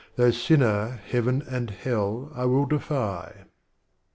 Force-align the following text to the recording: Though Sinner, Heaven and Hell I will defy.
Though 0.15 0.31
Sinner, 0.31 0.99
Heaven 1.11 1.43
and 1.47 1.69
Hell 1.69 2.31
I 2.33 2.45
will 2.45 2.65
defy. 2.65 3.45